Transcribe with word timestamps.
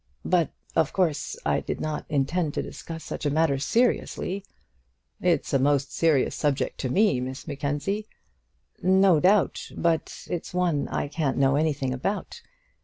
"But, 0.25 0.49
of 0.75 0.93
course, 0.93 1.37
I 1.45 1.59
did 1.59 1.79
not 1.79 2.05
intend 2.09 2.55
to 2.55 2.63
discuss 2.63 3.03
such 3.03 3.23
a 3.27 3.29
matter 3.29 3.59
seriously." 3.59 4.43
"It's 5.21 5.53
a 5.53 5.59
most 5.59 5.93
serious 5.93 6.33
subject 6.35 6.79
to 6.79 6.89
me, 6.89 7.19
Miss 7.19 7.47
Mackenzie." 7.47 8.07
"No 8.81 9.19
doubt; 9.19 9.71
but 9.77 10.23
it's 10.27 10.55
one 10.55 10.87
I 10.87 11.07
can't 11.07 11.37
know 11.37 11.55
anything 11.55 11.93
about. 11.93 12.41